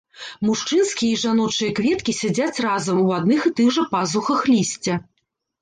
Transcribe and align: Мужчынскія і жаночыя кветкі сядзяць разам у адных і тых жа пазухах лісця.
Мужчынскія 0.47 1.11
і 1.17 1.19
жаночыя 1.23 1.75
кветкі 1.79 2.15
сядзяць 2.21 2.63
разам 2.67 3.05
у 3.05 3.07
адных 3.19 3.47
і 3.51 3.55
тых 3.61 3.69
жа 3.79 3.87
пазухах 3.93 4.41
лісця. 4.57 4.99